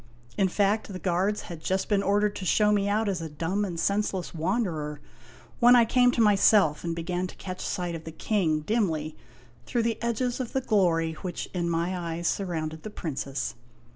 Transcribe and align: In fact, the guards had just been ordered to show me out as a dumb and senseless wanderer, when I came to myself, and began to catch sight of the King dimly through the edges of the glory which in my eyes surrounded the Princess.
In 0.35 0.47
fact, 0.47 0.91
the 0.91 0.97
guards 0.97 1.41
had 1.41 1.61
just 1.61 1.87
been 1.87 2.01
ordered 2.01 2.35
to 2.37 2.43
show 2.43 2.71
me 2.71 2.89
out 2.89 3.07
as 3.07 3.21
a 3.21 3.29
dumb 3.29 3.63
and 3.63 3.79
senseless 3.79 4.33
wanderer, 4.33 4.99
when 5.59 5.75
I 5.75 5.85
came 5.85 6.09
to 6.13 6.21
myself, 6.21 6.83
and 6.83 6.95
began 6.95 7.27
to 7.27 7.35
catch 7.35 7.61
sight 7.61 7.93
of 7.93 8.05
the 8.05 8.11
King 8.11 8.61
dimly 8.61 9.15
through 9.67 9.83
the 9.83 10.01
edges 10.01 10.39
of 10.39 10.53
the 10.53 10.61
glory 10.61 11.13
which 11.21 11.49
in 11.53 11.69
my 11.69 11.95
eyes 11.95 12.27
surrounded 12.27 12.81
the 12.81 12.89
Princess. 12.89 13.53